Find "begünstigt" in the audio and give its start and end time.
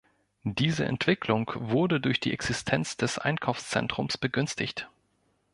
4.17-4.89